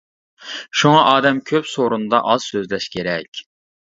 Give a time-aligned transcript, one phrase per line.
[0.79, 3.45] شۇڭا ئادەم كۆپ سورۇندا ئاز سۆزلەش كېرەك.